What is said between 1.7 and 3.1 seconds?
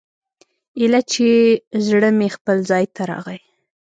زړه مې خپل ځاى ته